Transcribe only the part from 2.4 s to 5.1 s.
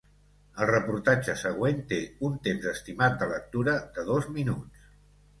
temps estimat de lectura de dos minuts.